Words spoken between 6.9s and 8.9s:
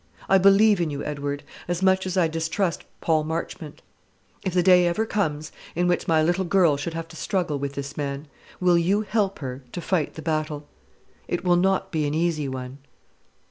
have to struggle with this man, will